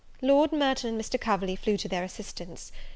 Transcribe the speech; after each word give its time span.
Lord 0.23 0.51
Merton 0.51 0.95
and 0.95 0.99
Mr. 0.99 1.21
Coverley 1.21 1.55
flew 1.55 1.77
to 1.77 1.87
their 1.87 2.03
assistance. 2.03 2.71